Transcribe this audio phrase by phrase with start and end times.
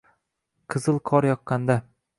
[0.75, 1.79] Qizil qor yoqqanda!